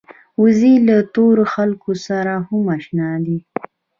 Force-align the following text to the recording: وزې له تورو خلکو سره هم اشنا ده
وزې 0.41 0.73
له 0.87 0.97
تورو 1.13 1.43
خلکو 1.53 1.91
سره 2.05 2.33
هم 2.47 2.63
اشنا 2.77 3.11
ده 3.25 3.37